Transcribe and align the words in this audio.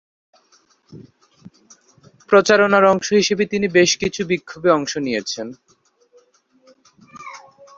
প্রচারণার 2.29 2.85
অংশ 2.85 3.07
হিসেবে 3.13 3.43
তিনি 3.45 3.67
বেশ 3.77 3.91
কিছু 3.97 4.21
বিক্ষোভে 4.25 4.69
অংশ 4.71 4.93
নিয়েছেন। 4.97 5.47